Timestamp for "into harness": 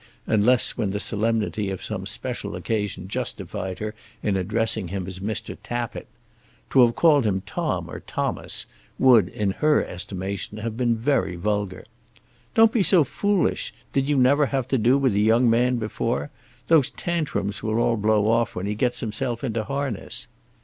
19.43-20.25